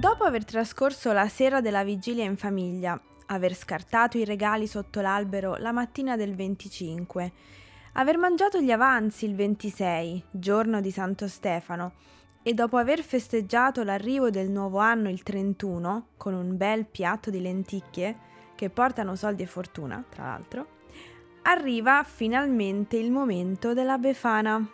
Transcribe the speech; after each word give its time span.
Dopo 0.00 0.24
aver 0.24 0.46
trascorso 0.46 1.12
la 1.12 1.28
sera 1.28 1.60
della 1.60 1.84
vigilia 1.84 2.24
in 2.24 2.38
famiglia, 2.38 2.98
aver 3.26 3.54
scartato 3.54 4.16
i 4.16 4.24
regali 4.24 4.66
sotto 4.66 5.02
l'albero 5.02 5.56
la 5.56 5.72
mattina 5.72 6.16
del 6.16 6.34
25, 6.34 7.32
aver 7.92 8.16
mangiato 8.16 8.60
gli 8.60 8.70
avanzi 8.70 9.26
il 9.26 9.34
26, 9.34 10.24
giorno 10.30 10.80
di 10.80 10.90
Santo 10.90 11.28
Stefano, 11.28 11.92
e 12.42 12.54
dopo 12.54 12.78
aver 12.78 13.02
festeggiato 13.02 13.84
l'arrivo 13.84 14.30
del 14.30 14.48
nuovo 14.48 14.78
anno 14.78 15.10
il 15.10 15.22
31, 15.22 16.06
con 16.16 16.32
un 16.32 16.56
bel 16.56 16.86
piatto 16.86 17.28
di 17.28 17.42
lenticchie, 17.42 18.16
che 18.54 18.70
portano 18.70 19.16
soldi 19.16 19.42
e 19.42 19.46
fortuna, 19.46 20.02
tra 20.08 20.24
l'altro, 20.24 20.66
arriva 21.42 22.02
finalmente 22.04 22.96
il 22.96 23.10
momento 23.10 23.74
della 23.74 23.98
Befana. 23.98 24.66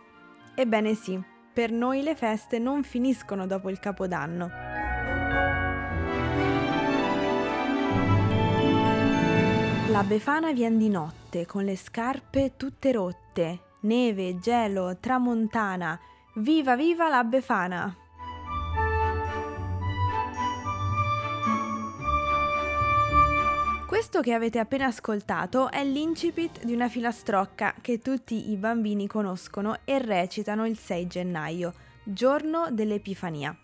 Ebbene 0.55 0.95
sì, 0.95 1.21
per 1.53 1.73
noi 1.73 2.03
le 2.03 2.15
feste 2.15 2.61
non 2.61 2.85
finiscono 2.85 3.49
dopo 3.49 3.71
il 3.71 3.81
Capodanno. 3.81 4.76
La 9.97 10.03
Befana 10.03 10.53
viene 10.53 10.77
di 10.77 10.91
notte 10.91 11.47
con 11.47 11.65
le 11.65 11.75
scarpe 11.75 12.53
tutte 12.57 12.93
rotte, 12.93 13.61
neve, 13.81 14.39
gelo, 14.39 14.99
tramontana. 15.01 15.99
Viva 16.35 16.77
viva 16.77 17.09
la 17.09 17.25
Befana! 17.25 17.97
Questo 23.87 24.21
che 24.21 24.35
avete 24.35 24.59
appena 24.59 24.85
ascoltato 24.85 25.71
è 25.71 25.83
l'incipit 25.83 26.65
di 26.65 26.75
una 26.75 26.91
filastrocca 26.91 27.75
che 27.81 27.99
tutti 28.01 28.51
i 28.51 28.57
bambini 28.57 29.07
conoscono 29.07 29.79
e 29.85 29.99
recitano 29.99 30.67
il 30.67 30.77
6 30.77 31.07
gennaio, 31.07 31.73
giorno 32.03 32.67
dell'Epifania. 32.71 33.57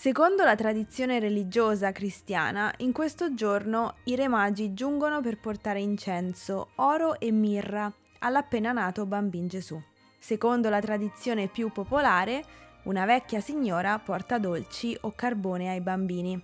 Secondo 0.00 0.44
la 0.44 0.54
tradizione 0.54 1.18
religiosa 1.18 1.90
cristiana, 1.90 2.72
in 2.78 2.92
questo 2.92 3.34
giorno 3.34 3.94
i 4.04 4.14
re 4.14 4.28
magi 4.28 4.72
giungono 4.72 5.20
per 5.20 5.40
portare 5.40 5.80
incenso, 5.80 6.68
oro 6.76 7.18
e 7.18 7.32
mirra 7.32 7.92
all'appena 8.20 8.70
nato 8.70 9.06
bambin 9.06 9.48
Gesù. 9.48 9.76
Secondo 10.16 10.68
la 10.68 10.78
tradizione 10.78 11.48
più 11.48 11.72
popolare, 11.72 12.44
una 12.84 13.06
vecchia 13.06 13.40
signora 13.40 13.98
porta 13.98 14.38
dolci 14.38 14.96
o 15.00 15.12
carbone 15.16 15.68
ai 15.68 15.80
bambini. 15.80 16.40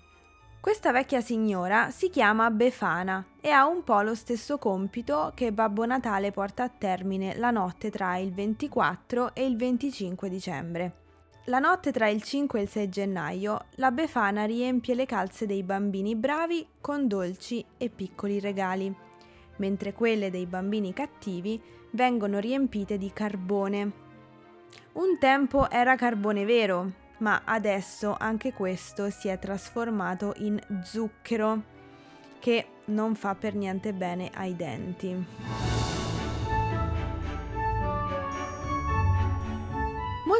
Questa 0.58 0.90
vecchia 0.90 1.20
signora 1.20 1.92
si 1.92 2.10
chiama 2.10 2.50
Befana 2.50 3.24
e 3.40 3.50
ha 3.50 3.66
un 3.66 3.84
po' 3.84 4.00
lo 4.00 4.16
stesso 4.16 4.58
compito 4.58 5.30
che 5.32 5.52
Babbo 5.52 5.86
Natale 5.86 6.32
porta 6.32 6.64
a 6.64 6.70
termine 6.76 7.36
la 7.36 7.52
notte 7.52 7.92
tra 7.92 8.16
il 8.16 8.34
24 8.34 9.32
e 9.32 9.46
il 9.46 9.56
25 9.56 10.28
dicembre. 10.28 11.03
La 11.48 11.58
notte 11.58 11.92
tra 11.92 12.08
il 12.08 12.22
5 12.22 12.58
e 12.58 12.62
il 12.62 12.68
6 12.70 12.88
gennaio, 12.88 13.66
la 13.72 13.90
Befana 13.90 14.46
riempie 14.46 14.94
le 14.94 15.04
calze 15.04 15.44
dei 15.44 15.62
bambini 15.62 16.16
bravi 16.16 16.66
con 16.80 17.06
dolci 17.06 17.62
e 17.76 17.90
piccoli 17.90 18.40
regali, 18.40 18.92
mentre 19.56 19.92
quelle 19.92 20.30
dei 20.30 20.46
bambini 20.46 20.94
cattivi 20.94 21.60
vengono 21.90 22.38
riempite 22.38 22.96
di 22.96 23.12
carbone. 23.12 23.92
Un 24.92 25.18
tempo 25.18 25.68
era 25.68 25.96
carbone 25.96 26.46
vero, 26.46 26.90
ma 27.18 27.42
adesso 27.44 28.16
anche 28.18 28.54
questo 28.54 29.10
si 29.10 29.28
è 29.28 29.38
trasformato 29.38 30.32
in 30.38 30.58
zucchero, 30.82 31.62
che 32.38 32.66
non 32.86 33.14
fa 33.14 33.34
per 33.34 33.54
niente 33.54 33.92
bene 33.92 34.30
ai 34.32 34.56
denti. 34.56 35.63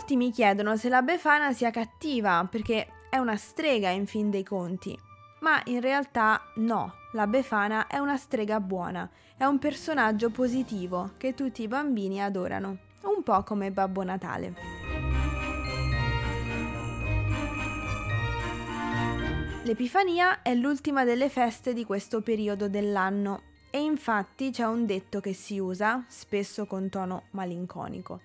Molti 0.06 0.22
mi 0.22 0.32
chiedono 0.32 0.76
se 0.76 0.90
la 0.90 1.00
Befana 1.00 1.54
sia 1.54 1.70
cattiva, 1.70 2.46
perché 2.50 2.88
è 3.08 3.16
una 3.16 3.38
strega 3.38 3.88
in 3.88 4.06
fin 4.06 4.28
dei 4.28 4.42
conti. 4.42 4.94
Ma 5.40 5.62
in 5.64 5.80
realtà 5.80 6.42
no, 6.56 6.92
la 7.12 7.26
Befana 7.26 7.86
è 7.86 7.96
una 7.96 8.18
strega 8.18 8.60
buona, 8.60 9.08
è 9.34 9.44
un 9.44 9.58
personaggio 9.58 10.28
positivo 10.28 11.12
che 11.16 11.32
tutti 11.32 11.62
i 11.62 11.68
bambini 11.68 12.22
adorano, 12.22 12.76
un 13.04 13.22
po' 13.22 13.42
come 13.44 13.70
Babbo 13.70 14.02
Natale. 14.02 14.54
L'Epifania 19.62 20.42
è 20.42 20.54
l'ultima 20.54 21.04
delle 21.04 21.30
feste 21.30 21.72
di 21.72 21.86
questo 21.86 22.20
periodo 22.20 22.68
dell'anno 22.68 23.40
e 23.70 23.80
infatti 23.80 24.50
c'è 24.50 24.66
un 24.66 24.84
detto 24.84 25.20
che 25.20 25.32
si 25.32 25.58
usa, 25.58 26.04
spesso 26.08 26.66
con 26.66 26.90
tono 26.90 27.22
malinconico 27.30 28.20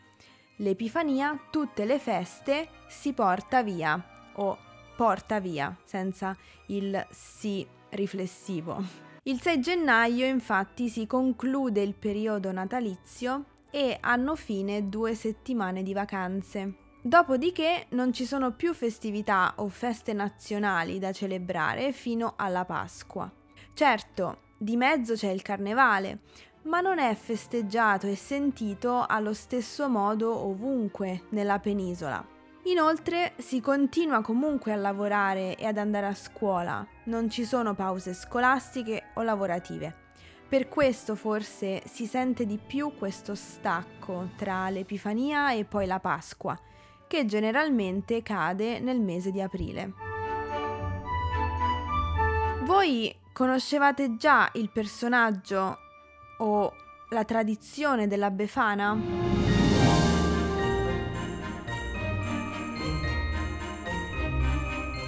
l'Epifania 0.62 1.40
tutte 1.50 1.86
le 1.86 2.00
feste 2.00 2.70
si 2.88 3.14
porta 3.14 3.64
via 3.64 4.32
o 4.36 4.58
porta 4.96 5.40
via 5.40 5.76
senza 5.84 6.36
il 6.68 7.06
si 7.10 7.66
riflessivo. 7.92 8.84
Il 9.24 9.42
6 9.42 9.60
gennaio 9.60 10.26
infatti 10.26 10.90
si 10.90 11.06
conclude 11.06 11.82
il 11.82 11.94
periodo 11.94 12.52
natalizio 12.52 13.46
e 13.72 13.98
hanno 14.00 14.36
fine 14.36 14.90
due 14.90 15.16
settimane 15.16 15.84
di 15.84 15.94
vacanze. 15.94 16.74
Dopodiché 17.02 17.86
non 17.90 18.12
ci 18.12 18.26
sono 18.26 18.52
più 18.54 18.74
festività 18.74 19.54
o 19.58 19.70
feste 19.70 20.12
nazionali 20.12 21.00
da 21.00 21.14
celebrare 21.14 21.94
fino 21.94 22.34
alla 22.36 22.66
Pasqua. 22.66 23.32
Certo, 23.74 24.40
di 24.58 24.76
mezzo 24.76 25.14
c'è 25.14 25.30
il 25.30 25.42
carnevale, 25.42 26.20
ma 26.70 26.82
non 26.82 27.00
è 27.00 27.16
festeggiato 27.16 28.06
e 28.06 28.16
sentito 28.16 29.04
allo 29.06 29.34
stesso 29.34 29.90
modo 29.90 30.38
ovunque 30.46 31.24
nella 31.30 31.58
penisola. 31.58 32.24
Inoltre 32.66 33.34
si 33.38 33.60
continua 33.60 34.22
comunque 34.22 34.72
a 34.72 34.76
lavorare 34.76 35.56
e 35.56 35.66
ad 35.66 35.80
andare 35.80 36.06
a 36.06 36.14
scuola, 36.14 36.86
non 37.06 37.28
ci 37.28 37.44
sono 37.44 37.74
pause 37.74 38.14
scolastiche 38.14 39.06
o 39.16 39.24
lavorative. 39.24 40.08
Per 40.48 40.70
questo 40.70 41.16
forse 41.16 41.82
si 41.88 42.06
sente 42.06 42.46
di 42.46 42.60
più 42.64 42.94
questo 42.96 43.34
stacco 43.34 44.30
tra 44.36 44.70
l'Epifania 44.70 45.52
e 45.54 45.66
poi 45.66 45.88
la 45.88 46.00
Pasqua, 46.00 46.60
che 47.08 47.26
generalmente 47.26 48.22
cade 48.22 48.80
nel 48.80 49.00
mese 49.00 49.32
di 49.32 49.42
aprile. 49.42 49.94
Voi 52.64 53.16
conoscevate 53.34 54.18
già 54.18 54.50
il 54.54 54.70
personaggio 54.72 55.88
o 56.40 56.74
la 57.10 57.24
tradizione 57.24 58.08
della 58.08 58.30
Befana? 58.32 58.98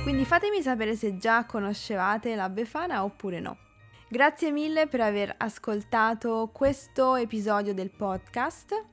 Quindi 0.04 0.26
fatemi 0.26 0.62
sapere 0.62 0.96
se 0.96 1.18
già 1.18 1.46
conoscevate 1.46 2.36
la 2.36 2.50
Befana 2.50 3.04
oppure 3.04 3.40
no. 3.40 3.58
Grazie 4.10 4.52
mille 4.52 4.88
per 4.88 5.02
aver 5.02 5.34
ascoltato 5.38 6.50
questo 6.52 7.16
episodio 7.16 7.74
del 7.74 7.92
podcast 7.92 8.86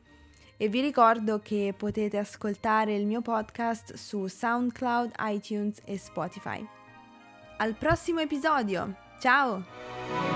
e 0.56 0.68
vi 0.68 0.80
ricordo 0.80 1.38
che 1.38 1.74
potete 1.76 2.18
ascoltare 2.18 2.94
il 2.94 3.06
mio 3.06 3.20
podcast 3.20 3.94
su 3.94 4.26
SoundCloud, 4.26 5.12
iTunes 5.20 5.80
e 5.84 5.96
Spotify. 5.98 6.64
Al 7.58 7.74
prossimo 7.74 8.20
episodio! 8.20 8.94
Ciao! 9.18 10.27